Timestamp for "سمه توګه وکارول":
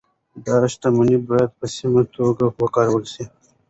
1.75-3.03